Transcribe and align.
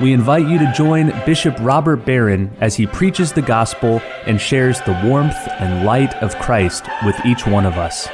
we 0.00 0.14
invite 0.14 0.48
you 0.48 0.58
to 0.58 0.72
join 0.72 1.08
Bishop 1.26 1.54
Robert 1.60 2.06
Barron 2.06 2.50
as 2.60 2.74
he 2.74 2.86
preaches 2.86 3.32
the 3.34 3.42
gospel 3.42 4.00
and 4.26 4.40
shares 4.40 4.80
the 4.80 4.98
warmth 5.04 5.36
and 5.58 5.84
light 5.84 6.14
of 6.22 6.34
Christ 6.38 6.86
with 7.04 7.14
each 7.26 7.46
one 7.46 7.66
of 7.66 7.74
us. 7.74 8.08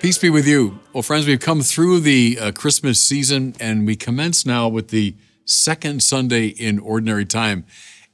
Peace 0.00 0.18
be 0.18 0.28
with 0.28 0.46
you. 0.46 0.80
Well, 0.92 1.02
friends, 1.02 1.26
we've 1.26 1.38
come 1.38 1.62
through 1.62 2.00
the 2.00 2.36
uh, 2.40 2.52
Christmas 2.52 3.00
season 3.00 3.54
and 3.60 3.86
we 3.86 3.94
commence 3.94 4.44
now 4.44 4.66
with 4.66 4.88
the 4.88 5.14
second 5.44 6.02
Sunday 6.02 6.48
in 6.48 6.80
Ordinary 6.80 7.24
Time. 7.24 7.64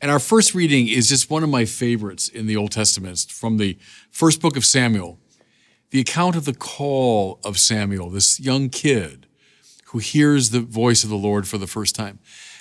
And 0.02 0.10
our 0.10 0.18
first 0.18 0.54
reading 0.54 0.88
is 0.88 1.08
just 1.08 1.30
one 1.30 1.42
of 1.42 1.48
my 1.48 1.64
favorites 1.64 2.28
in 2.28 2.46
the 2.46 2.56
Old 2.56 2.72
Testament 2.72 3.26
from 3.30 3.56
the 3.56 3.78
first 4.10 4.42
book 4.42 4.56
of 4.56 4.64
Samuel. 4.64 5.18
The 5.88 6.00
account 6.00 6.36
of 6.36 6.44
the 6.44 6.54
call 6.54 7.40
of 7.44 7.58
Samuel, 7.58 8.10
this 8.10 8.38
young 8.38 8.68
kid 8.68 9.26
who 9.90 9.98
hears 9.98 10.50
the 10.50 10.60
voice 10.60 11.02
of 11.02 11.10
the 11.10 11.16
Lord 11.16 11.48
for 11.48 11.58
the 11.58 11.66
first 11.66 11.96
time. 11.96 12.20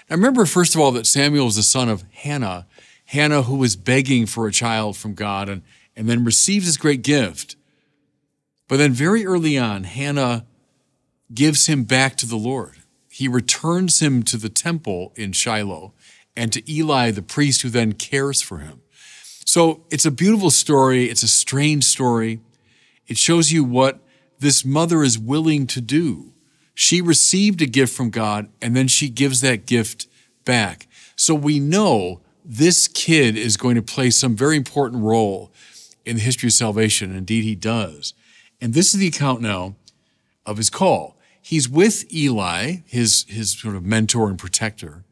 Now 0.09 0.15
remember, 0.15 0.45
first 0.45 0.73
of 0.73 0.81
all, 0.81 0.91
that 0.93 1.05
Samuel 1.05 1.45
was 1.45 1.55
the 1.55 1.63
son 1.63 1.87
of 1.87 2.03
Hannah, 2.11 2.65
Hannah 3.05 3.43
who 3.43 3.55
was 3.55 3.75
begging 3.75 4.25
for 4.25 4.47
a 4.47 4.51
child 4.51 4.97
from 4.97 5.13
God 5.13 5.47
and, 5.47 5.61
and 5.95 6.09
then 6.09 6.25
receives 6.25 6.65
this 6.65 6.77
great 6.77 7.03
gift. 7.03 7.55
But 8.67 8.77
then 8.77 8.93
very 8.93 9.25
early 9.25 9.57
on, 9.57 9.83
Hannah 9.83 10.45
gives 11.33 11.67
him 11.67 11.83
back 11.83 12.15
to 12.17 12.25
the 12.25 12.35
Lord. 12.35 12.77
He 13.09 13.27
returns 13.27 13.99
him 13.99 14.23
to 14.23 14.37
the 14.37 14.49
temple 14.49 15.13
in 15.15 15.31
Shiloh 15.31 15.93
and 16.35 16.51
to 16.53 16.71
Eli, 16.71 17.11
the 17.11 17.21
priest, 17.21 17.61
who 17.61 17.69
then 17.69 17.93
cares 17.93 18.41
for 18.41 18.59
him. 18.59 18.81
So 19.45 19.85
it's 19.91 20.05
a 20.05 20.11
beautiful 20.11 20.49
story. 20.49 21.09
It's 21.09 21.23
a 21.23 21.27
strange 21.27 21.83
story. 21.83 22.39
It 23.07 23.17
shows 23.17 23.51
you 23.51 23.63
what 23.63 23.99
this 24.39 24.63
mother 24.65 25.03
is 25.03 25.19
willing 25.19 25.67
to 25.67 25.81
do 25.81 26.33
she 26.79 27.01
received 27.01 27.61
a 27.61 27.65
gift 27.65 27.93
from 27.93 28.09
God 28.09 28.47
and 28.61 28.73
then 28.73 28.87
she 28.87 29.09
gives 29.09 29.41
that 29.41 29.65
gift 29.65 30.07
back. 30.45 30.87
So 31.17 31.35
we 31.35 31.59
know 31.59 32.21
this 32.45 32.87
kid 32.87 33.35
is 33.35 33.57
going 33.57 33.75
to 33.75 33.81
play 33.81 34.09
some 34.11 34.33
very 34.33 34.55
important 34.55 35.03
role 35.03 35.51
in 36.05 36.15
the 36.15 36.21
history 36.21 36.47
of 36.47 36.53
salvation. 36.53 37.13
Indeed, 37.13 37.43
he 37.43 37.53
does. 37.53 38.13
And 38.61 38.73
this 38.73 38.93
is 38.93 38.99
the 39.01 39.07
account 39.07 39.41
now 39.41 39.75
of 40.45 40.55
his 40.55 40.69
call. 40.69 41.17
He's 41.41 41.67
with 41.67 42.09
Eli, 42.13 42.77
his, 42.85 43.25
his 43.27 43.59
sort 43.59 43.75
of 43.75 43.85
mentor 43.85 44.29
and 44.29 44.39
protector. 44.39 45.03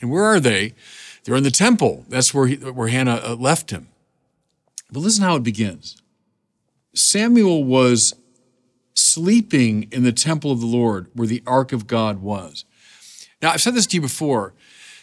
And 0.00 0.10
where 0.10 0.24
are 0.24 0.40
they? 0.40 0.74
They're 1.22 1.36
in 1.36 1.44
the 1.44 1.52
temple. 1.52 2.04
That's 2.08 2.34
where, 2.34 2.48
he, 2.48 2.56
where 2.56 2.88
Hannah 2.88 3.20
uh, 3.24 3.36
left 3.38 3.70
him. 3.70 3.86
But 4.90 4.98
listen 4.98 5.22
how 5.22 5.36
it 5.36 5.44
begins. 5.44 6.02
Samuel 6.92 7.62
was 7.62 8.14
sleeping 8.94 9.88
in 9.90 10.04
the 10.04 10.12
temple 10.12 10.52
of 10.52 10.60
the 10.60 10.66
Lord 10.66 11.08
where 11.14 11.26
the 11.26 11.42
ark 11.46 11.72
of 11.72 11.86
God 11.86 12.22
was. 12.22 12.64
Now, 13.42 13.50
I've 13.50 13.60
said 13.60 13.74
this 13.74 13.86
to 13.88 13.96
you 13.96 14.00
before. 14.00 14.54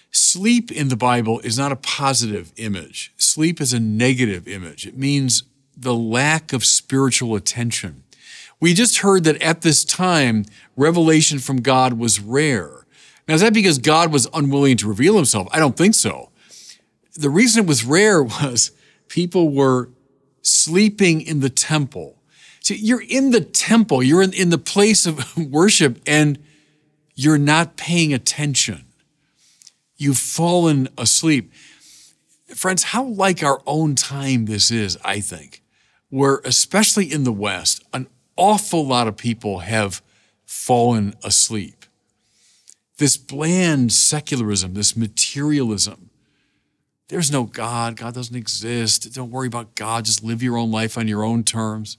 Sleep 0.10 0.72
in 0.72 0.90
the 0.90 0.98
Bible 0.98 1.40
is 1.42 1.58
not 1.58 1.72
a 1.72 1.78
positive 1.78 2.52
image. 2.58 3.14
Sleep 3.18 3.62
is 3.62 3.72
a 3.72 3.80
negative 3.80 4.48
image. 4.48 4.88
It 4.88 4.98
means 4.98 5.44
the 5.78 5.94
lack 5.94 6.52
of 6.52 6.66
spiritual 6.66 7.36
attention. 7.36 8.04
We 8.60 8.74
just 8.74 9.00
heard 9.00 9.24
that 9.24 9.42
at 9.42 9.62
this 9.62 9.86
time, 9.86 10.46
revelation 10.76 11.40
from 11.40 11.62
God 11.62 11.94
was 11.94 12.20
rare. 12.20 12.86
Now, 13.28 13.36
is 13.36 13.42
that 13.42 13.54
because 13.54 13.78
God 13.78 14.12
was 14.12 14.28
unwilling 14.34 14.78
to 14.78 14.88
reveal 14.88 15.16
himself? 15.16 15.48
I 15.52 15.60
don't 15.60 15.78
think 15.78 15.96
so. 15.96 16.30
The 17.16 17.30
reason 17.30 17.64
it 17.64 17.68
was 17.68 17.84
rare 17.86 18.24
was 18.24 18.72
people 19.08 19.50
were 19.50 19.90
sleeping 20.42 21.22
in 21.22 21.40
the 21.40 21.50
temple 21.50 22.18
See, 22.62 22.76
you're 22.76 23.02
in 23.02 23.32
the 23.32 23.42
temple, 23.42 24.04
you're 24.04 24.22
in, 24.22 24.34
in 24.34 24.50
the 24.50 24.58
place 24.58 25.06
of 25.06 25.36
worship, 25.52 26.00
and 26.06 26.38
you're 27.16 27.38
not 27.38 27.76
paying 27.76 28.14
attention. 28.14 28.86
You've 29.98 30.18
fallen 30.18 30.88
asleep. 30.98 31.52
Friends, 32.56 32.84
how 32.84 33.04
like 33.04 33.44
our 33.44 33.62
own 33.66 33.96
time 33.96 34.46
this 34.46 34.72
is, 34.72 34.98
I 35.04 35.20
think, 35.20 35.64
where, 36.10 36.42
especially 36.46 37.12
in 37.12 37.24
the 37.24 37.32
West, 37.32 37.84
an 37.94 38.08
awful 38.36 38.86
lot 38.86 39.08
of 39.08 39.18
people 39.18 39.60
have 39.60 40.02
fallen 40.46 41.16
asleep. 41.24 41.86
This 42.98 43.18
bland 43.18 43.92
secularism, 43.92 44.74
this 44.76 44.96
materialism, 44.96 46.12
there's 47.08 47.32
no 47.32 47.44
God. 47.44 47.98
God 47.98 48.14
doesn't 48.14 48.36
exist. 48.36 49.14
Don't 49.14 49.32
worry 49.32 49.48
about 49.48 49.76
God. 49.76 50.06
Just 50.06 50.24
live 50.24 50.42
your 50.42 50.58
own 50.58 50.72
life 50.72 50.98
on 50.98 51.08
your 51.08 51.24
own 51.24 51.44
terms. 51.44 51.98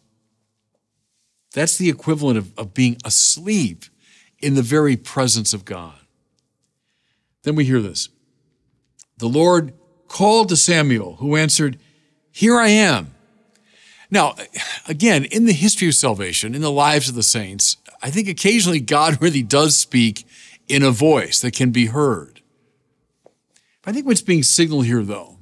That's 1.53 1.77
the 1.77 1.89
equivalent 1.89 2.39
of, 2.39 2.59
of 2.59 2.75
being 2.75 2.97
asleep 3.05 3.85
in 4.39 4.55
the 4.55 4.63
very 4.63 4.97
presence 4.97 5.53
of 5.53 5.65
God. 5.65 5.95
Then 7.43 7.55
we 7.55 7.65
hear 7.65 7.81
this. 7.81 8.09
The 9.19 9.29
Lord 9.29 9.73
called 10.09 10.49
to 10.49 10.57
Samuel, 10.57 11.17
who 11.17 11.37
answered, 11.37 11.79
Here 12.31 12.57
I 12.57 12.69
am. 12.69 13.15
Now, 14.11 14.35
again, 14.87 15.25
in 15.25 15.47
the 15.47 15.53
history 15.53 15.89
of 15.89 15.95
salvation, 15.95 16.55
in 16.55 16.61
the 16.61 16.71
lives 16.71 17.09
of 17.09 17.15
the 17.15 17.23
saints, 17.23 17.77
I 18.03 18.11
think 18.11 18.29
occasionally 18.29 18.81
God 18.81 19.21
really 19.23 19.43
does 19.43 19.79
speak 19.79 20.27
in 20.69 20.83
a 20.83 20.91
voice 20.91 21.41
that 21.41 21.55
can 21.55 21.71
be 21.71 21.87
heard. 21.87 22.41
I 23.85 23.93
think 23.93 24.07
what's 24.07 24.23
being 24.23 24.43
signaled 24.43 24.87
here, 24.87 25.03
though, 25.03 25.39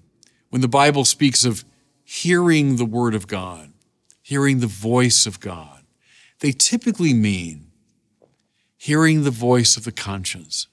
when 0.50 0.62
the 0.62 0.68
Bible 0.68 1.04
speaks 1.04 1.44
of 1.44 1.64
hearing 2.04 2.76
the 2.76 2.84
word 2.84 3.14
of 3.14 3.26
God, 3.26 3.72
hearing 4.22 4.60
the 4.60 4.66
voice 4.66 5.26
of 5.26 5.40
God, 5.40 5.79
they 6.40 6.52
typically 6.52 7.14
mean 7.14 7.70
hearing 8.76 9.24
the 9.24 9.30
voice 9.30 9.76
of 9.76 9.84
the 9.84 9.92
conscience. 9.92 10.66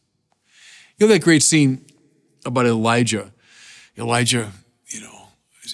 You 0.98 1.06
know 1.06 1.14
that 1.14 1.22
great 1.22 1.44
scene 1.44 1.86
about 2.46 2.66
Elijah? 2.66 3.34
Elijah, 3.98 4.52
you 4.88 5.02
know, 5.02 5.28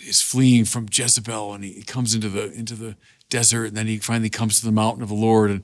is 0.08 0.22
fleeing 0.22 0.66
from 0.66 0.88
Jezebel 0.92 1.54
and 1.54 1.64
he 1.64 1.84
comes 1.84 2.16
into 2.16 2.30
the 2.30 2.52
into 2.52 2.76
the 2.76 2.96
desert 3.30 3.66
and 3.66 3.78
then 3.78 3.88
he 3.88 3.98
finally 3.98 4.30
comes 4.30 4.60
to 4.60 4.66
the 4.66 4.72
mountain 4.72 5.04
of 5.04 5.10
the 5.10 5.16
Lord 5.16 5.52
and 5.52 5.64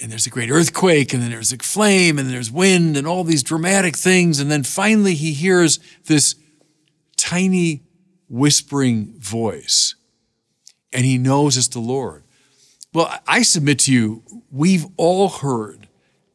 and 0.00 0.10
there's 0.10 0.26
a 0.26 0.30
great 0.30 0.50
earthquake 0.50 1.12
and 1.12 1.22
then 1.22 1.30
there's 1.30 1.52
a 1.52 1.58
flame 1.58 2.18
and 2.18 2.30
there's 2.30 2.50
wind 2.50 2.96
and 2.96 3.06
all 3.06 3.22
these 3.22 3.42
dramatic 3.42 3.96
things 3.96 4.40
and 4.40 4.50
then 4.50 4.62
finally 4.62 5.14
he 5.14 5.32
hears 5.32 5.78
this 6.06 6.34
tiny 7.16 7.82
whispering 8.28 9.14
voice 9.18 9.94
and 10.92 11.04
he 11.04 11.18
knows 11.18 11.56
it's 11.56 11.68
the 11.68 11.80
Lord. 11.80 12.24
Well, 12.92 13.14
I 13.26 13.42
submit 13.42 13.78
to 13.80 13.92
you, 13.92 14.22
we've 14.50 14.86
all 14.96 15.28
heard 15.28 15.88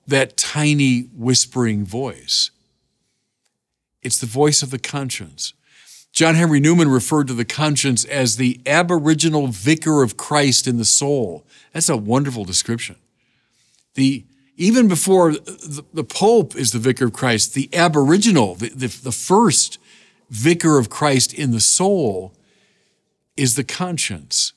that 0.07 0.38
tiny 0.38 1.01
whispering 1.13 1.85
voice. 1.85 2.51
It's 4.01 4.19
the 4.19 4.27
voice 4.27 4.61
of 4.61 4.69
the 4.69 4.79
conscience. 4.79 5.53
John 6.13 6.35
Henry 6.35 6.61
Newman 6.61 6.89
referred 6.89 7.27
to 7.27 7.33
the 7.33 7.43
conscience 7.43 8.05
as 8.05 8.38
the 8.38 8.61
aboriginal 8.66 9.47
vicar 9.47 10.01
of 10.01 10.16
Christ 10.16 10.66
in 10.66 10.77
the 10.77 10.85
soul. 10.85 11.45
That's 11.73 11.89
a 11.89 11.97
wonderful 11.97 12.45
description. 12.45 12.95
The 13.95 14.25
even 14.57 14.87
before 14.87 15.33
the, 15.33 15.83
the 15.93 16.03
Pope 16.05 16.55
is 16.55 16.72
the 16.72 16.79
vicar 16.79 17.05
of 17.05 17.13
Christ, 17.13 17.53
the 17.53 17.69
aboriginal, 17.75 18.55
the, 18.55 18.69
the, 18.69 18.87
the 18.87 19.11
first 19.11 19.78
vicar 20.29 20.78
of 20.78 20.90
Christ 20.90 21.34
in 21.34 21.52
the 21.52 21.59
soul 21.59 22.34
is 23.35 23.55
the 23.55 23.66
conscience 23.66 24.53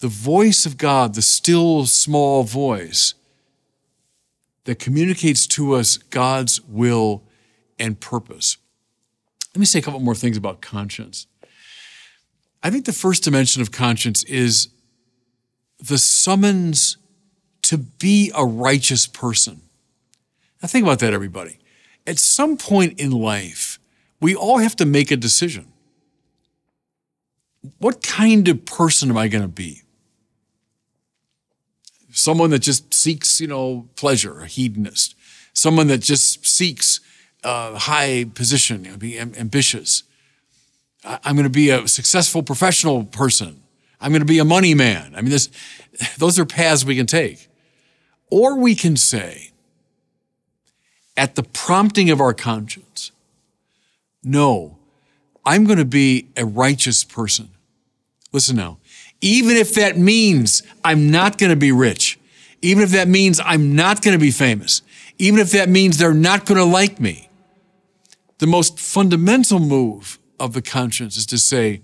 the 0.00 0.08
voice 0.08 0.64
of 0.64 0.76
God, 0.76 1.14
the 1.14 1.22
still 1.22 1.86
small 1.86 2.44
voice 2.44 3.14
that 4.64 4.78
communicates 4.78 5.46
to 5.46 5.74
us 5.74 5.96
God's 5.96 6.60
will 6.62 7.24
and 7.78 7.98
purpose. 7.98 8.58
Let 9.54 9.60
me 9.60 9.66
say 9.66 9.78
a 9.78 9.82
couple 9.82 10.00
more 10.00 10.14
things 10.14 10.36
about 10.36 10.60
conscience. 10.60 11.26
I 12.62 12.70
think 12.70 12.84
the 12.84 12.92
first 12.92 13.24
dimension 13.24 13.62
of 13.62 13.72
conscience 13.72 14.24
is 14.24 14.68
the 15.78 15.98
summons 15.98 16.96
to 17.62 17.78
be 17.78 18.32
a 18.34 18.44
righteous 18.44 19.06
person. 19.06 19.62
Now, 20.62 20.68
think 20.68 20.84
about 20.84 20.98
that, 21.00 21.12
everybody. 21.12 21.58
At 22.06 22.18
some 22.18 22.56
point 22.56 22.98
in 22.98 23.10
life, 23.10 23.78
we 24.20 24.34
all 24.34 24.58
have 24.58 24.74
to 24.76 24.84
make 24.84 25.10
a 25.10 25.16
decision. 25.16 25.72
What 27.78 28.02
kind 28.02 28.48
of 28.48 28.64
person 28.64 29.10
am 29.10 29.18
I 29.18 29.28
going 29.28 29.42
to 29.42 29.48
be? 29.48 29.82
Someone 32.18 32.50
that 32.50 32.60
just 32.60 32.92
seeks, 32.92 33.40
you 33.40 33.46
know, 33.46 33.88
pleasure, 33.96 34.40
a 34.40 34.46
hedonist, 34.46 35.14
someone 35.52 35.86
that 35.86 35.98
just 35.98 36.44
seeks 36.44 37.00
uh, 37.44 37.78
high 37.78 38.26
position, 38.34 38.84
you 38.84 38.90
know, 38.90 38.96
be 38.96 39.18
ambitious. 39.18 40.02
I'm 41.04 41.36
going 41.36 41.44
to 41.44 41.50
be 41.50 41.70
a 41.70 41.86
successful 41.86 42.42
professional 42.42 43.04
person. 43.04 43.62
I'm 44.00 44.10
going 44.10 44.20
to 44.20 44.26
be 44.26 44.38
a 44.38 44.44
money 44.44 44.74
man. 44.74 45.14
I 45.14 45.22
mean, 45.22 45.30
this, 45.30 45.48
those 46.18 46.38
are 46.38 46.44
paths 46.44 46.84
we 46.84 46.96
can 46.96 47.06
take. 47.06 47.48
Or 48.30 48.56
we 48.56 48.74
can 48.74 48.96
say, 48.96 49.52
at 51.16 51.34
the 51.34 51.42
prompting 51.42 52.10
of 52.10 52.20
our 52.20 52.34
conscience, 52.34 53.10
no, 54.22 54.76
I'm 55.44 55.64
going 55.64 55.78
to 55.78 55.84
be 55.84 56.28
a 56.36 56.44
righteous 56.44 57.04
person. 57.04 57.50
Listen 58.32 58.56
now, 58.56 58.78
even 59.20 59.56
if 59.56 59.74
that 59.74 59.96
means 59.96 60.62
I'm 60.84 61.10
not 61.10 61.38
going 61.38 61.50
to 61.50 61.56
be 61.56 61.72
rich, 61.72 62.18
even 62.62 62.82
if 62.82 62.90
that 62.90 63.08
means 63.08 63.40
I'm 63.44 63.74
not 63.74 64.02
going 64.02 64.16
to 64.16 64.20
be 64.20 64.30
famous, 64.30 64.82
even 65.18 65.40
if 65.40 65.52
that 65.52 65.68
means 65.68 65.98
they're 65.98 66.14
not 66.14 66.46
going 66.46 66.58
to 66.58 66.64
like 66.64 67.00
me, 67.00 67.28
the 68.38 68.46
most 68.46 68.78
fundamental 68.78 69.58
move 69.58 70.18
of 70.38 70.52
the 70.52 70.62
conscience 70.62 71.16
is 71.16 71.26
to 71.26 71.38
say, 71.38 71.82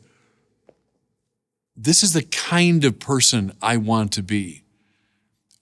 this 1.77 2.03
is 2.03 2.13
the 2.13 2.23
kind 2.23 2.85
of 2.85 3.01
person 3.01 3.53
I 3.61 3.77
want 3.77 4.13
to 4.13 4.23
be 4.23 4.63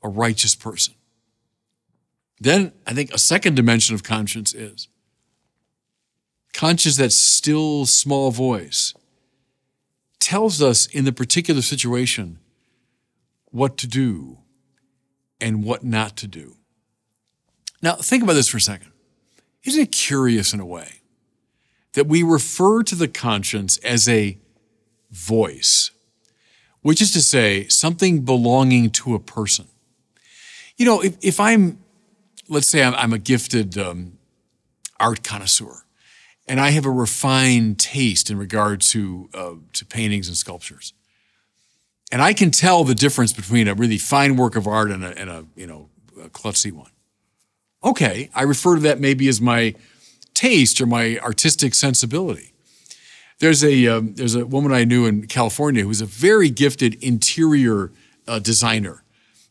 a 0.03 0.09
righteous 0.09 0.55
person. 0.55 0.95
Then 2.39 2.73
I 2.87 2.93
think 2.93 3.15
a 3.15 3.19
second 3.19 3.55
dimension 3.55 3.95
of 3.95 4.03
conscience 4.03 4.53
is 4.53 4.89
conscience, 6.53 6.97
that 6.97 7.13
still 7.13 7.87
small 7.87 8.31
voice, 8.31 8.95
tells 10.23 10.63
us 10.63 10.87
in 10.87 11.05
the 11.05 11.13
particular 11.13 11.63
situation 11.63 12.39
what 13.51 13.77
to 13.77 13.87
do 13.87 14.39
and 15.41 15.65
what 15.65 15.83
not 15.83 16.17
to 16.17 16.29
do. 16.29 16.57
Now, 17.83 17.97
think 17.97 18.23
about 18.23 18.35
this 18.35 18.49
for 18.49 18.59
a 18.59 18.61
second. 18.61 18.93
Isn't 19.65 19.83
it 19.83 19.93
curious 19.93 20.55
in 20.55 20.61
a 20.61 20.65
way 20.65 21.01
that 21.95 22.07
we 22.07 22.23
refer 22.23 22.85
to 22.85 22.95
the 22.95 23.09
conscience 23.09 23.79
as 23.79 24.09
a 24.09 24.39
voice, 25.11 25.91
which 26.83 27.03
is 27.03 27.13
to 27.13 27.21
say, 27.21 27.67
something 27.67 28.21
belonging 28.21 28.91
to 28.91 29.15
a 29.15 29.19
person? 29.19 29.67
You 30.77 30.87
know, 30.87 31.03
if, 31.03 31.17
if 31.21 31.41
I'm, 31.41 31.81
let's 32.49 32.69
say 32.69 32.85
I'm, 32.85 32.95
I'm 32.95 33.13
a 33.13 33.19
gifted 33.19 33.77
um, 33.77 34.19
art 35.01 35.25
connoisseur, 35.25 35.85
and 36.47 36.61
I 36.61 36.71
have 36.71 36.87
a 36.87 36.91
refined 36.91 37.79
taste 37.79 38.31
in 38.31 38.39
regard 38.39 38.81
to, 38.83 39.29
uh, 39.35 39.55
to 39.75 39.87
paintings 39.87 40.29
and 40.29 40.37
sculptures. 40.37 40.93
And 42.11 42.21
I 42.21 42.35
can 42.35 42.51
tell 42.51 42.85
the 42.85 42.95
difference 42.95 43.33
between 43.33 43.69
a 43.69 43.75
really 43.75 43.99
fine 43.99 44.37
work 44.37 44.57
of 44.57 44.67
art 44.67 44.91
and 44.91 45.05
a, 45.05 45.19
and 45.19 45.31
a 45.31 45.47
you 45.57 45.67
know, 45.67 45.89
a 46.23 46.29
klutzy 46.29 46.73
one. 46.73 46.91
Okay, 47.85 48.29
I 48.35 48.43
refer 48.43 48.77
to 48.77 48.81
that 48.83 49.01
maybe 49.01 49.29
as 49.29 49.41
my 49.41 49.75
taste 50.35 50.81
or 50.81 50.87
my 50.87 51.19
artistic 51.19 51.75
sensibility. 51.75 52.53
There's 53.39 53.65
a, 53.65 53.89
um, 53.89 54.15
there's 54.15 54.35
a 54.35 54.47
woman 54.47 54.73
I 54.73 54.85
knew 54.85 55.07
in 55.07 55.27
California 55.27 55.83
who's 55.83 56.01
a 56.01 56.07
very 56.07 56.49
gifted 56.49 57.03
interior 57.03 57.91
uh, 58.29 58.39
designer. 58.39 59.03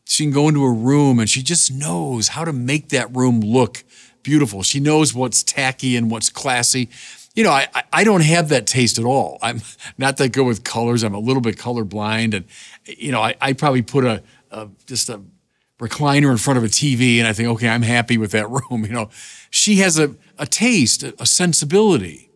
She 0.04 0.24
can 0.24 0.32
go 0.32 0.48
into 0.48 0.64
a 0.64 0.72
room 0.72 1.18
and 1.18 1.28
she 1.28 1.42
just 1.42 1.72
knows 1.72 2.28
how 2.28 2.44
to 2.44 2.52
make 2.52 2.88
that 2.88 3.14
room 3.14 3.40
look 3.40 3.84
beautiful. 4.22 4.62
She 4.62 4.80
knows 4.80 5.14
what's 5.14 5.42
tacky 5.42 5.96
and 5.96 6.10
what's 6.10 6.30
classy. 6.30 6.88
You 7.34 7.44
know, 7.44 7.50
I, 7.50 7.66
I 7.92 8.04
don't 8.04 8.22
have 8.22 8.50
that 8.50 8.66
taste 8.66 8.98
at 8.98 9.04
all. 9.04 9.38
I'm 9.40 9.62
not 9.96 10.18
that 10.18 10.32
good 10.32 10.46
with 10.46 10.64
colors. 10.64 11.02
I'm 11.02 11.14
a 11.14 11.18
little 11.18 11.40
bit 11.40 11.56
colorblind. 11.56 12.34
And, 12.34 12.44
you 12.86 13.10
know, 13.10 13.22
I, 13.22 13.34
I 13.40 13.52
probably 13.54 13.82
put 13.82 14.04
a, 14.04 14.22
a 14.50 14.68
just 14.86 15.08
a 15.08 15.22
recliner 15.82 16.30
in 16.30 16.36
front 16.36 16.58
of 16.58 16.64
a 16.64 16.68
TV 16.68 17.18
and 17.18 17.26
I 17.26 17.32
think, 17.32 17.48
okay, 17.48 17.68
I'm 17.68 17.82
happy 17.82 18.16
with 18.16 18.30
that 18.32 18.48
room. 18.50 18.84
You 18.84 18.92
know, 18.92 19.10
she 19.50 19.76
has 19.76 19.98
a, 19.98 20.14
a 20.38 20.46
taste, 20.46 21.02
a, 21.02 21.14
a 21.20 21.26
sensibility. 21.26 22.30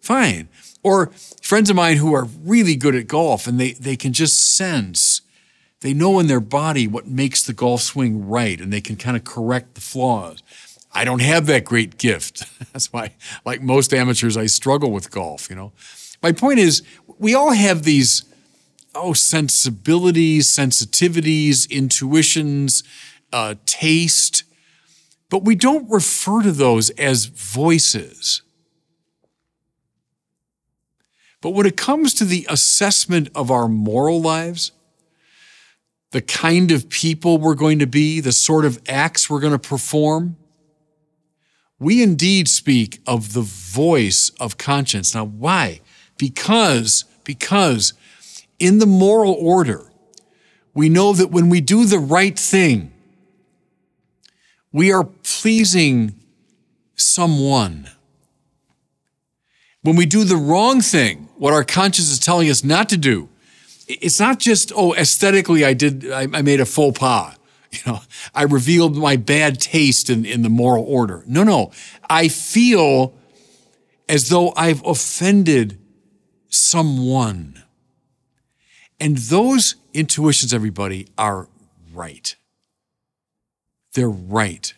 Fine. 0.00 0.48
Or 0.82 1.08
friends 1.42 1.70
of 1.70 1.76
mine 1.76 1.96
who 1.96 2.12
are 2.14 2.24
really 2.24 2.76
good 2.76 2.94
at 2.94 3.06
golf 3.06 3.46
and 3.46 3.58
they, 3.58 3.72
they 3.72 3.96
can 3.96 4.12
just 4.12 4.56
sense, 4.56 5.22
they 5.80 5.94
know 5.94 6.18
in 6.18 6.26
their 6.26 6.40
body 6.40 6.86
what 6.86 7.06
makes 7.06 7.44
the 7.44 7.52
golf 7.52 7.82
swing 7.82 8.28
right 8.28 8.60
and 8.60 8.72
they 8.72 8.80
can 8.80 8.96
kind 8.96 9.16
of 9.16 9.24
correct 9.24 9.74
the 9.74 9.80
flaws. 9.80 10.42
I 10.94 11.04
don't 11.04 11.22
have 11.22 11.46
that 11.46 11.64
great 11.64 11.98
gift. 11.98 12.44
That's 12.72 12.92
why, 12.92 13.14
like 13.44 13.62
most 13.62 13.94
amateurs, 13.94 14.36
I 14.36 14.46
struggle 14.46 14.92
with 14.92 15.10
golf, 15.10 15.48
you 15.48 15.56
know. 15.56 15.72
My 16.22 16.32
point 16.32 16.58
is, 16.58 16.82
we 17.18 17.34
all 17.34 17.52
have 17.52 17.82
these, 17.82 18.24
oh, 18.94 19.12
sensibilities, 19.12 20.46
sensitivities, 20.48 21.68
intuitions, 21.70 22.84
uh, 23.32 23.54
taste, 23.64 24.44
but 25.30 25.44
we 25.44 25.54
don't 25.54 25.90
refer 25.90 26.42
to 26.42 26.52
those 26.52 26.90
as 26.90 27.24
voices. 27.26 28.42
But 31.40 31.50
when 31.50 31.66
it 31.66 31.76
comes 31.76 32.14
to 32.14 32.24
the 32.24 32.46
assessment 32.48 33.28
of 33.34 33.50
our 33.50 33.66
moral 33.66 34.20
lives, 34.20 34.72
the 36.12 36.20
kind 36.20 36.70
of 36.70 36.88
people 36.88 37.38
we're 37.38 37.54
going 37.54 37.78
to 37.80 37.86
be, 37.86 38.20
the 38.20 38.32
sort 38.32 38.64
of 38.64 38.80
acts 38.88 39.28
we're 39.28 39.40
going 39.40 39.54
to 39.54 39.58
perform, 39.58 40.36
we 41.82 42.02
indeed 42.02 42.48
speak 42.48 43.00
of 43.06 43.32
the 43.32 43.42
voice 43.42 44.30
of 44.38 44.56
conscience. 44.56 45.14
Now, 45.14 45.24
why? 45.24 45.80
Because, 46.16 47.04
because 47.24 47.92
in 48.60 48.78
the 48.78 48.86
moral 48.86 49.32
order, 49.32 49.90
we 50.74 50.88
know 50.88 51.12
that 51.12 51.32
when 51.32 51.48
we 51.48 51.60
do 51.60 51.84
the 51.84 51.98
right 51.98 52.38
thing, 52.38 52.92
we 54.72 54.92
are 54.92 55.04
pleasing 55.24 56.14
someone. 56.94 57.90
When 59.82 59.96
we 59.96 60.06
do 60.06 60.22
the 60.22 60.36
wrong 60.36 60.80
thing, 60.80 61.28
what 61.36 61.52
our 61.52 61.64
conscience 61.64 62.10
is 62.10 62.20
telling 62.20 62.48
us 62.48 62.62
not 62.62 62.88
to 62.90 62.96
do, 62.96 63.28
it's 63.88 64.20
not 64.20 64.38
just, 64.38 64.72
oh, 64.76 64.94
aesthetically, 64.94 65.64
I 65.64 65.74
did, 65.74 66.10
I, 66.10 66.26
made 66.26 66.60
a 66.60 66.66
faux 66.66 66.96
pas 66.96 67.36
you 67.86 67.92
know, 67.92 68.00
I 68.34 68.42
revealed 68.44 68.96
my 68.96 69.16
bad 69.16 69.60
taste 69.60 70.10
in, 70.10 70.24
in 70.24 70.42
the 70.42 70.48
moral 70.48 70.84
order. 70.84 71.24
No, 71.26 71.42
no. 71.42 71.72
I 72.08 72.28
feel 72.28 73.14
as 74.08 74.28
though 74.28 74.52
I've 74.56 74.84
offended 74.84 75.78
someone. 76.48 77.62
And 79.00 79.16
those 79.16 79.76
intuitions, 79.94 80.52
everybody, 80.52 81.08
are 81.16 81.48
right. 81.92 82.36
They're 83.94 84.08
right. 84.08 84.72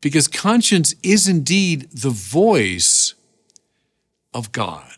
Because 0.00 0.28
conscience 0.28 0.94
is 1.02 1.28
indeed 1.28 1.90
the 1.92 2.10
voice 2.10 3.14
of 4.34 4.52
God. 4.52 4.96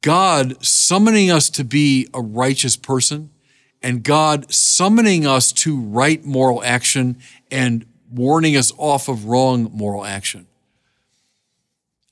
God 0.00 0.62
summoning 0.64 1.30
us 1.30 1.48
to 1.50 1.64
be 1.64 2.08
a 2.12 2.20
righteous 2.20 2.76
person 2.76 3.30
and 3.84 4.02
God 4.02 4.50
summoning 4.50 5.26
us 5.26 5.52
to 5.52 5.78
right 5.78 6.24
moral 6.24 6.64
action 6.64 7.18
and 7.50 7.84
warning 8.10 8.56
us 8.56 8.72
off 8.78 9.08
of 9.08 9.26
wrong 9.26 9.70
moral 9.74 10.06
action. 10.06 10.46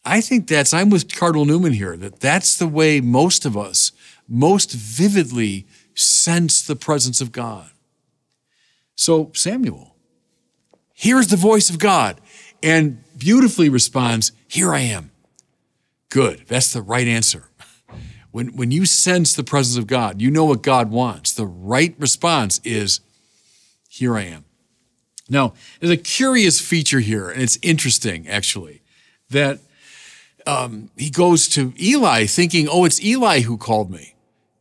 I 0.05 0.21
think 0.21 0.49
that's, 0.49 0.75
I'm 0.75 0.91
with 0.91 1.11
Cardinal 1.15 1.47
Newman 1.47 1.73
here, 1.73 1.97
that 1.97 2.21
that's 2.21 2.59
the 2.59 2.69
way 2.69 3.01
most 3.01 3.47
of 3.47 3.57
us 3.57 3.93
most 4.29 4.73
vividly 4.73 5.67
sense 5.95 6.61
the 6.61 6.77
presence 6.77 7.23
of 7.23 7.33
God. 7.33 7.71
So 8.95 9.31
Samuel 9.35 9.97
hears 10.93 11.29
the 11.29 11.37
voice 11.37 11.71
of 11.71 11.79
God 11.79 12.21
and 12.63 13.03
beautifully 13.17 13.71
responds, 13.71 14.33
Here 14.47 14.75
I 14.75 14.81
am. 14.81 15.11
Good. 16.11 16.45
That's 16.49 16.73
the 16.73 16.83
right 16.83 17.07
answer. 17.07 17.49
When, 18.33 18.49
when 18.57 18.71
you 18.71 18.87
sense 18.87 19.35
the 19.35 19.45
presence 19.45 19.79
of 19.79 19.87
God, 19.87 20.21
you 20.21 20.31
know 20.31 20.47
what 20.47 20.63
God 20.63 20.91
wants. 20.91 21.33
The 21.33 21.47
right 21.47 21.95
response 21.99 22.61
is, 22.65 23.01
Here 23.89 24.17
I 24.17 24.23
am. 24.23 24.45
Now, 25.29 25.53
there's 25.79 25.93
a 25.93 25.97
curious 25.99 26.61
feature 26.61 27.01
here, 27.01 27.31
and 27.31 27.43
it's 27.43 27.59
interesting 27.63 28.27
actually, 28.27 28.83
that 29.31 29.61
um, 30.47 30.91
he 30.97 31.11
goes 31.11 31.47
to 31.51 31.75
Eli 31.81 32.27
thinking, 32.27 32.69
Oh, 32.71 32.85
it's 32.87 33.03
Eli 33.05 33.41
who 33.41 33.59
called 33.59 33.91
me. 33.91 34.15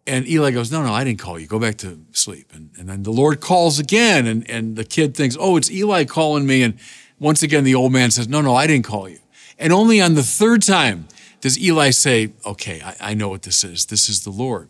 And 0.05 0.27
Eli 0.27 0.51
goes, 0.51 0.69
No, 0.69 0.83
no, 0.83 0.93
I 0.93 1.05
didn't 1.05 1.19
call 1.19 1.39
you. 1.39 1.47
Go 1.47 1.59
back 1.59 1.77
to 1.77 2.03
sleep. 2.11 2.51
And, 2.53 2.71
and 2.77 2.89
then 2.89 3.03
the 3.03 3.11
Lord 3.11 3.39
calls 3.39 3.79
again, 3.79 4.27
and, 4.27 4.47
and 4.49 4.75
the 4.75 4.83
kid 4.83 5.15
thinks, 5.15 5.37
Oh, 5.39 5.55
it's 5.55 5.71
Eli 5.71 6.03
calling 6.03 6.45
me. 6.45 6.61
And 6.61 6.77
once 7.19 7.41
again, 7.41 7.63
the 7.63 7.75
old 7.75 7.93
man 7.93 8.11
says, 8.11 8.27
No, 8.27 8.41
no, 8.41 8.53
I 8.53 8.67
didn't 8.67 8.85
call 8.85 9.07
you. 9.07 9.19
And 9.57 9.71
only 9.71 10.01
on 10.01 10.15
the 10.15 10.23
third 10.23 10.61
time, 10.61 11.07
does 11.41 11.59
Eli 11.59 11.89
say, 11.89 12.33
okay, 12.45 12.81
I, 12.83 13.11
I 13.11 13.13
know 13.13 13.29
what 13.29 13.41
this 13.41 13.63
is. 13.63 13.87
This 13.87 14.07
is 14.07 14.23
the 14.23 14.29
Lord? 14.29 14.69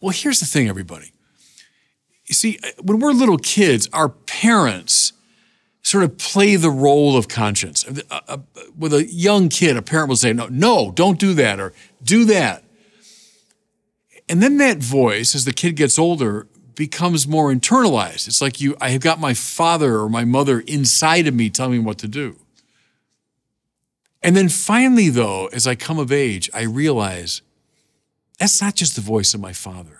Well, 0.00 0.12
here's 0.12 0.40
the 0.40 0.46
thing, 0.46 0.68
everybody. 0.68 1.12
You 2.26 2.34
see, 2.34 2.58
when 2.80 3.00
we're 3.00 3.12
little 3.12 3.38
kids, 3.38 3.88
our 3.92 4.08
parents 4.08 5.12
sort 5.82 6.04
of 6.04 6.16
play 6.16 6.56
the 6.56 6.70
role 6.70 7.16
of 7.16 7.28
conscience. 7.28 7.84
Uh, 7.86 8.20
uh, 8.28 8.38
with 8.78 8.94
a 8.94 9.04
young 9.04 9.48
kid, 9.48 9.76
a 9.76 9.82
parent 9.82 10.08
will 10.08 10.16
say, 10.16 10.32
no, 10.32 10.46
no, 10.46 10.92
don't 10.92 11.18
do 11.18 11.34
that, 11.34 11.58
or 11.58 11.72
do 12.02 12.24
that. 12.26 12.62
And 14.28 14.42
then 14.42 14.58
that 14.58 14.78
voice, 14.78 15.34
as 15.34 15.44
the 15.44 15.52
kid 15.52 15.76
gets 15.76 15.98
older, 15.98 16.46
becomes 16.74 17.26
more 17.28 17.52
internalized. 17.52 18.28
It's 18.28 18.40
like 18.40 18.60
you, 18.60 18.76
I 18.80 18.90
have 18.90 19.02
got 19.02 19.20
my 19.20 19.34
father 19.34 19.98
or 19.98 20.08
my 20.08 20.24
mother 20.24 20.60
inside 20.60 21.26
of 21.26 21.34
me 21.34 21.50
telling 21.50 21.72
me 21.72 21.78
what 21.80 21.98
to 21.98 22.08
do. 22.08 22.36
And 24.22 24.36
then 24.36 24.48
finally, 24.48 25.08
though, 25.08 25.46
as 25.48 25.66
I 25.66 25.74
come 25.74 25.98
of 25.98 26.12
age, 26.12 26.48
I 26.54 26.62
realize 26.62 27.42
that's 28.38 28.60
not 28.60 28.74
just 28.74 28.94
the 28.94 29.02
voice 29.02 29.34
of 29.34 29.40
my 29.40 29.52
father. 29.52 29.98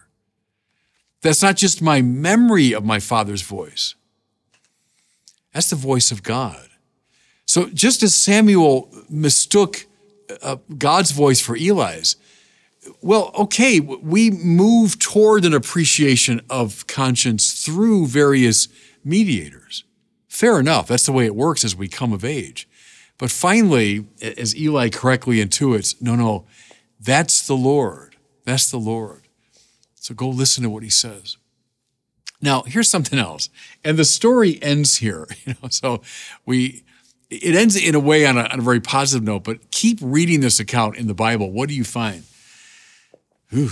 That's 1.23 1.43
not 1.43 1.57
just 1.57 1.83
my 1.83 2.02
memory 2.02 2.73
of 2.73 2.85
my 2.85 2.99
father's 2.99 3.43
voice. 3.43 3.95
That's 5.52 5.71
the 5.71 5.76
voice 5.76 6.11
of 6.11 6.23
God. 6.23 6.69
So 7.47 7.67
just 7.67 8.02
as 8.02 8.14
Samuel 8.14 8.88
mistook 9.09 9.87
uh, 10.43 10.57
God's 10.79 11.11
voice 11.11 11.41
for 11.41 11.57
Eli's, 11.57 12.17
well, 13.00 13.31
okay, 13.38 13.79
we 13.79 14.31
move 14.31 14.99
toward 14.99 15.45
an 15.45 15.55
appreciation 15.55 16.41
of 16.50 16.87
conscience 16.87 17.64
through 17.64 18.07
various 18.07 18.69
mediators. 19.05 19.85
Fair 20.26 20.59
enough. 20.59 20.88
That's 20.88 21.07
the 21.07 21.12
way 21.12 21.26
it 21.26 21.37
works 21.37 21.64
as 21.64 21.76
we 21.76 21.87
come 21.87 22.12
of 22.12 22.25
age. 22.25 22.69
But 23.19 23.31
finally, 23.31 24.07
as 24.21 24.57
Eli 24.57 24.88
correctly 24.88 25.37
intuits, 25.37 26.00
no, 26.00 26.14
no, 26.14 26.47
that's 26.99 27.47
the 27.47 27.54
Lord. 27.54 28.16
That's 28.45 28.71
the 28.71 28.78
Lord. 28.78 29.28
So 29.95 30.14
go 30.14 30.28
listen 30.28 30.64
to 30.64 30.71
what 30.71 30.83
he 30.83 30.90
says. 30.90 31.37
Now, 32.40 32.62
here's 32.62 32.88
something 32.88 33.19
else. 33.19 33.49
And 33.85 33.97
the 33.97 34.04
story 34.04 34.61
ends 34.62 34.97
here. 34.97 35.26
You 35.47 35.54
know, 35.62 35.69
so 35.69 36.02
we 36.45 36.83
it 37.31 37.54
ends 37.54 37.76
in 37.76 37.95
a 37.95 38.00
way 38.00 38.26
on 38.26 38.37
a, 38.37 38.42
on 38.42 38.59
a 38.59 38.62
very 38.62 38.81
positive 38.81 39.25
note, 39.25 39.45
but 39.45 39.71
keep 39.71 39.99
reading 40.02 40.40
this 40.40 40.61
account 40.61 40.97
in 40.97 41.07
the 41.07 41.14
Bible. 41.14 41.50
What 41.50 41.69
do 41.69 41.75
you 41.75 41.85
find? 41.85 42.25
Whew. 43.49 43.71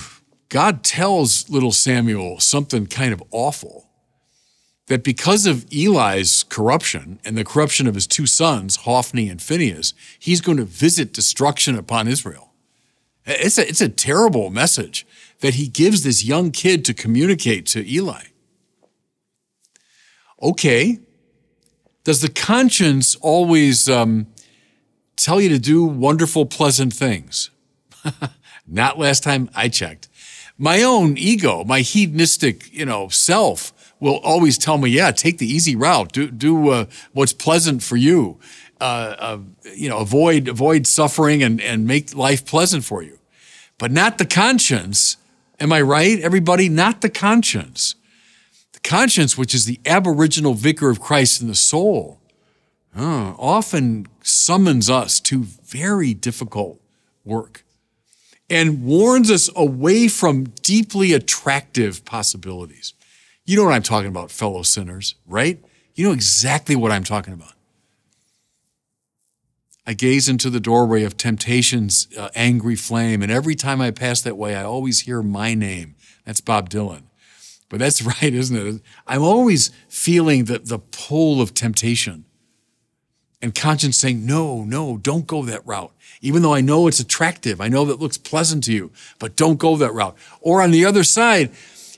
God 0.48 0.82
tells 0.82 1.48
little 1.50 1.70
Samuel 1.70 2.40
something 2.40 2.86
kind 2.86 3.12
of 3.12 3.22
awful 3.30 3.89
that 4.90 5.04
because 5.04 5.46
of 5.46 5.64
Eli's 5.72 6.42
corruption 6.42 7.20
and 7.24 7.38
the 7.38 7.44
corruption 7.44 7.86
of 7.86 7.94
his 7.94 8.08
two 8.08 8.26
sons, 8.26 8.74
Hophni 8.74 9.28
and 9.28 9.40
Phinehas, 9.40 9.94
he's 10.18 10.40
going 10.40 10.56
to 10.56 10.64
visit 10.64 11.12
destruction 11.12 11.76
upon 11.76 12.08
Israel. 12.08 12.52
It's 13.24 13.56
a, 13.56 13.68
it's 13.68 13.80
a 13.80 13.88
terrible 13.88 14.50
message 14.50 15.06
that 15.42 15.54
he 15.54 15.68
gives 15.68 16.02
this 16.02 16.24
young 16.24 16.50
kid 16.50 16.84
to 16.86 16.92
communicate 16.92 17.66
to 17.66 17.88
Eli. 17.88 18.24
Okay, 20.42 20.98
does 22.02 22.20
the 22.20 22.28
conscience 22.28 23.14
always 23.14 23.88
um, 23.88 24.26
tell 25.14 25.40
you 25.40 25.50
to 25.50 25.60
do 25.60 25.84
wonderful, 25.84 26.46
pleasant 26.46 26.92
things? 26.92 27.50
Not 28.66 28.98
last 28.98 29.22
time 29.22 29.50
I 29.54 29.68
checked. 29.68 30.08
My 30.58 30.82
own 30.82 31.16
ego, 31.16 31.62
my 31.62 31.82
hedonistic, 31.82 32.72
you 32.72 32.84
know, 32.84 33.06
self 33.06 33.72
will 34.00 34.18
always 34.18 34.58
tell 34.58 34.78
me, 34.78 34.90
yeah, 34.90 35.10
take 35.10 35.38
the 35.38 35.46
easy 35.46 35.76
route. 35.76 36.12
Do, 36.12 36.30
do 36.30 36.70
uh, 36.70 36.86
what's 37.12 37.32
pleasant 37.32 37.82
for 37.82 37.96
you. 37.96 38.40
Uh, 38.80 39.14
uh, 39.18 39.38
you 39.74 39.88
know, 39.88 39.98
avoid, 39.98 40.48
avoid 40.48 40.86
suffering 40.86 41.42
and, 41.42 41.60
and 41.60 41.86
make 41.86 42.14
life 42.14 42.46
pleasant 42.46 42.82
for 42.82 43.02
you. 43.02 43.18
But 43.76 43.92
not 43.92 44.18
the 44.18 44.24
conscience. 44.24 45.18
Am 45.58 45.72
I 45.72 45.82
right, 45.82 46.18
everybody? 46.18 46.68
Not 46.70 47.02
the 47.02 47.10
conscience. 47.10 47.94
The 48.72 48.80
conscience, 48.80 49.36
which 49.36 49.54
is 49.54 49.66
the 49.66 49.78
aboriginal 49.84 50.54
vicar 50.54 50.88
of 50.88 51.00
Christ 51.00 51.42
in 51.42 51.48
the 51.48 51.54
soul, 51.54 52.20
often 52.96 54.06
summons 54.22 54.88
us 54.88 55.20
to 55.20 55.44
very 55.44 56.14
difficult 56.14 56.80
work 57.24 57.64
and 58.48 58.84
warns 58.84 59.30
us 59.30 59.48
away 59.54 60.08
from 60.08 60.44
deeply 60.62 61.12
attractive 61.12 62.04
possibilities. 62.04 62.94
You 63.44 63.56
know 63.56 63.64
what 63.64 63.72
I'm 63.72 63.82
talking 63.82 64.08
about, 64.08 64.30
fellow 64.30 64.62
sinners, 64.62 65.14
right? 65.26 65.62
You 65.94 66.06
know 66.06 66.12
exactly 66.12 66.76
what 66.76 66.92
I'm 66.92 67.04
talking 67.04 67.34
about. 67.34 67.52
I 69.86 69.94
gaze 69.94 70.28
into 70.28 70.50
the 70.50 70.60
doorway 70.60 71.02
of 71.02 71.16
temptation's 71.16 72.06
uh, 72.16 72.28
angry 72.34 72.76
flame, 72.76 73.22
and 73.22 73.32
every 73.32 73.54
time 73.54 73.80
I 73.80 73.90
pass 73.90 74.20
that 74.22 74.36
way, 74.36 74.54
I 74.54 74.62
always 74.62 75.00
hear 75.00 75.22
my 75.22 75.54
name. 75.54 75.96
That's 76.24 76.40
Bob 76.40 76.70
Dylan. 76.70 77.02
But 77.68 77.78
that's 77.78 78.02
right, 78.22 78.34
isn't 78.34 78.56
it? 78.56 78.82
I'm 79.06 79.22
always 79.22 79.70
feeling 79.88 80.44
the, 80.44 80.58
the 80.58 80.78
pull 80.78 81.40
of 81.40 81.54
temptation 81.54 82.24
and 83.42 83.54
conscience 83.54 83.96
saying, 83.96 84.24
no, 84.26 84.64
no, 84.64 84.98
don't 84.98 85.26
go 85.26 85.42
that 85.44 85.66
route. 85.66 85.92
Even 86.20 86.42
though 86.42 86.54
I 86.54 86.60
know 86.60 86.86
it's 86.86 87.00
attractive, 87.00 87.60
I 87.60 87.68
know 87.68 87.86
that 87.86 87.98
looks 87.98 88.18
pleasant 88.18 88.64
to 88.64 88.72
you, 88.72 88.92
but 89.18 89.34
don't 89.34 89.58
go 89.58 89.76
that 89.76 89.94
route. 89.94 90.16
Or 90.40 90.60
on 90.60 90.72
the 90.72 90.84
other 90.84 91.02
side, 91.02 91.50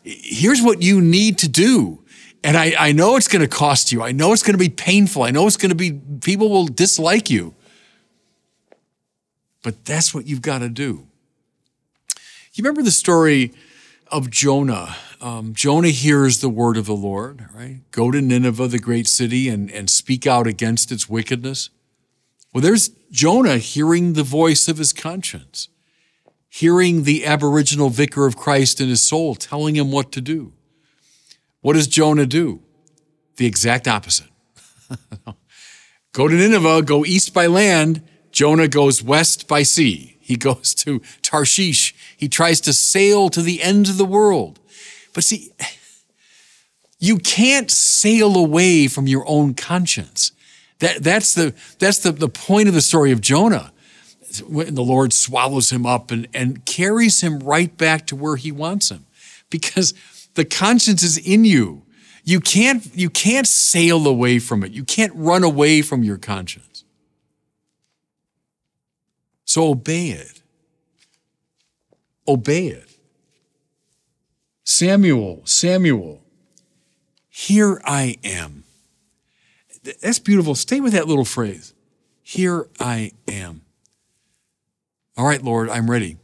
here's 0.02 0.62
what 0.62 0.82
you 0.82 1.00
need 1.00 1.38
to 1.38 1.49
do. 1.49 2.02
And 2.44 2.56
I, 2.56 2.75
I 2.78 2.92
know 2.92 3.16
it's 3.16 3.28
going 3.28 3.42
to 3.42 3.49
cost 3.49 3.92
you. 3.92 4.02
I 4.02 4.12
know 4.12 4.32
it's 4.32 4.42
going 4.42 4.54
to 4.54 4.59
be 4.59 4.68
painful. 4.68 5.23
I 5.23 5.30
know 5.30 5.47
it's 5.47 5.56
going 5.56 5.71
to 5.71 5.76
be, 5.76 5.92
people 6.21 6.49
will 6.49 6.66
dislike 6.66 7.30
you. 7.30 7.54
But 9.62 9.85
that's 9.85 10.12
what 10.12 10.26
you've 10.26 10.42
got 10.42 10.59
to 10.59 10.68
do. 10.68 11.06
You 12.54 12.64
remember 12.64 12.82
the 12.82 12.90
story 12.90 13.52
of 14.09 14.28
Jonah. 14.28 14.97
Um, 15.21 15.54
Jonah 15.54 15.88
hears 15.88 16.40
the 16.40 16.49
word 16.49 16.76
of 16.76 16.87
the 16.87 16.97
Lord, 16.97 17.47
right? 17.54 17.80
Go 17.92 18.11
to 18.11 18.21
Nineveh, 18.21 18.66
the 18.66 18.78
great 18.78 19.06
city, 19.06 19.49
and, 19.49 19.71
and 19.71 19.88
speak 19.88 20.26
out 20.26 20.47
against 20.47 20.90
its 20.90 21.09
wickedness. 21.09 21.71
Well, 22.52 22.61
there's 22.61 22.90
Jonah 23.11 23.59
hearing 23.59 24.12
the 24.12 24.25
voice 24.25 24.68
of 24.68 24.78
his 24.78 24.92
conscience, 24.92 25.68
hearing 26.54 27.04
the 27.04 27.25
aboriginal 27.25 27.88
vicar 27.88 28.26
of 28.26 28.37
Christ 28.37 28.78
in 28.78 28.90
his 28.90 29.02
soul 29.02 29.35
telling 29.35 29.75
him 29.75 29.90
what 29.90 30.12
to 30.12 30.21
do. 30.21 30.52
What 31.62 31.73
does 31.73 31.87
Jonah 31.87 32.26
do? 32.26 32.61
The 33.37 33.47
exact 33.47 33.88
opposite. 33.88 34.28
go 36.12 36.28
to 36.28 36.35
Nineveh, 36.35 36.82
go 36.82 37.06
east 37.06 37.32
by 37.32 37.47
land. 37.47 38.02
Jonah 38.32 38.68
goes 38.68 39.02
west 39.02 39.49
by 39.49 39.62
sea. 39.62 40.18
He 40.21 40.37
goes 40.37 40.75
to 40.75 41.00
Tarshish. 41.23 41.94
He 42.18 42.28
tries 42.28 42.61
to 42.62 42.75
sail 42.75 43.30
to 43.30 43.40
the 43.40 43.62
ends 43.62 43.88
of 43.88 43.97
the 43.97 44.04
world. 44.04 44.61
But 45.14 45.25
see, 45.25 45.52
you 46.99 47.16
can't 47.16 47.71
sail 47.71 48.37
away 48.37 48.88
from 48.88 49.06
your 49.06 49.25
own 49.26 49.54
conscience. 49.54 50.32
That, 50.80 51.02
that's 51.02 51.32
the, 51.32 51.54
that's 51.78 52.00
the, 52.00 52.12
the 52.12 52.28
point 52.28 52.68
of 52.68 52.75
the 52.75 52.82
story 52.82 53.11
of 53.11 53.23
Jonah. 53.23 53.72
When 54.41 54.75
the 54.75 54.83
Lord 54.83 55.12
swallows 55.12 55.71
him 55.71 55.85
up 55.85 56.11
and, 56.11 56.29
and 56.33 56.65
carries 56.65 57.21
him 57.21 57.41
right 57.41 57.77
back 57.77 58.07
to 58.09 58.17
where 58.17 58.37
he 58.37 58.53
wants 58.53 58.91
him. 58.91 59.07
Because 59.51 59.95
the 60.35 60.45
conscience 60.45 61.03
is 61.03 61.19
in 61.19 61.45
you. 61.45 61.83
You 62.25 62.41
can't, 62.41 62.89
you 62.95 63.11
can't 63.11 63.47
sail 63.47 64.07
away 64.07 64.39
from 64.39 64.62
it. 64.62 64.73
You 64.73 64.85
can't 64.85 65.12
run 65.15 65.43
away 65.43 65.83
from 65.83 66.03
your 66.03 66.19
conscience. 66.19 66.85
So 69.45 69.69
obey 69.69 70.09
it. 70.11 70.41
Obey 72.27 72.69
it. 72.69 72.89
Samuel, 74.65 75.43
Samuel, 75.45 76.23
here 77.29 77.81
I 77.85 78.17
am. 78.23 78.65
That's 80.01 80.21
beautiful. 80.21 80.55
Stay 80.55 80.81
with 80.81 80.93
that 80.93 81.09
little 81.09 81.25
phrase. 81.25 81.75
Here 82.23 82.69
I 82.79 83.12
am. 83.27 83.62
All 85.16 85.26
right, 85.26 85.42
Lord, 85.42 85.69
I'm 85.69 85.90
ready. 85.90 86.16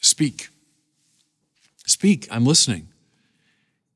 Speak. 0.00 0.48
Speak. 1.86 2.26
I'm 2.30 2.44
listening. 2.44 2.88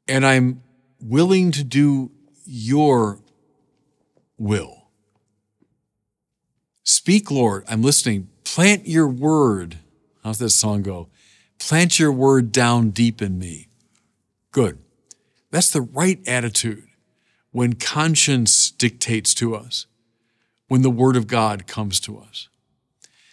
And 0.07 0.27
I'm 0.27 0.63
willing 1.01 1.53
to 1.53 1.65
do 1.65 2.11
your 2.45 3.21
will. 4.37 4.89
Speak, 6.83 7.31
Lord, 7.31 7.65
I'm 7.69 7.83
listening. 7.83 8.29
Plant 8.45 8.87
your 8.87 9.09
word. 9.09 9.79
How's 10.25 10.39
that 10.39 10.51
song 10.51 10.83
go? 10.83 11.09
Plant 11.59 11.99
your 11.99 12.13
word 12.13 12.53
down 12.53 12.91
deep 12.91 13.21
in 13.21 13.39
me. 13.39 13.69
Good. 14.53 14.79
That's 15.51 15.71
the 15.71 15.83
right 15.83 16.21
attitude 16.27 16.85
when 17.51 17.75
conscience 17.75 18.71
dictates 18.71 19.35
to 19.35 19.55
us, 19.55 19.87
when 20.69 20.83
the 20.83 20.91
word 20.91 21.17
of 21.17 21.27
God 21.27 21.67
comes 21.67 22.01
to 22.01 22.19
us. 22.19 22.49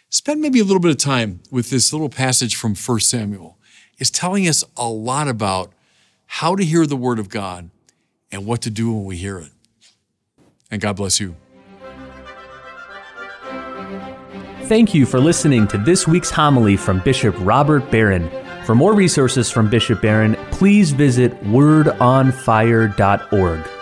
Spend 0.10 0.42
maybe 0.42 0.60
a 0.60 0.64
little 0.64 0.80
bit 0.80 0.92
of 0.92 0.98
time 0.98 1.42
with 1.52 1.70
this 1.70 1.92
little 1.92 2.10
passage 2.10 2.56
from 2.56 2.76
1 2.76 3.00
Samuel. 3.02 3.58
It's 3.98 4.10
telling 4.10 4.48
us 4.48 4.64
a 4.78 4.88
lot 4.88 5.28
about 5.28 5.74
how 6.26 6.56
to 6.56 6.64
hear 6.64 6.86
the 6.86 6.96
word 6.96 7.20
of 7.20 7.30
God 7.30 7.70
and 8.32 8.46
what 8.46 8.62
to 8.62 8.70
do 8.70 8.94
when 8.94 9.06
we 9.06 9.18
hear 9.18 9.40
it. 9.40 9.52
And 10.70 10.82
God 10.82 10.96
bless 10.96 11.20
you. 11.20 11.36
Thank 14.64 14.96
you 14.96 15.06
for 15.06 15.20
listening 15.20 15.68
to 15.68 15.78
this 15.78 16.08
week's 16.08 16.32
homily 16.32 16.76
from 16.76 17.00
Bishop 17.00 17.36
Robert 17.40 17.92
Barron. 17.92 18.30
For 18.66 18.74
more 18.74 18.96
resources 18.96 19.52
from 19.52 19.70
Bishop 19.70 20.02
Barron, 20.02 20.36
please 20.50 20.92
visit 20.92 21.32
wordonfire.org. 21.44 23.75